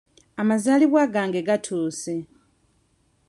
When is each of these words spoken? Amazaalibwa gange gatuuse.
Amazaalibwa 0.41 1.03
gange 1.13 1.39
gatuuse. 1.47 2.15